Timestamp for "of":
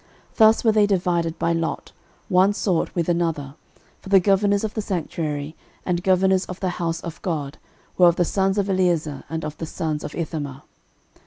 4.63-4.73, 6.45-6.59, 7.01-7.21, 8.07-8.15, 8.57-8.67, 9.45-9.57, 10.03-10.15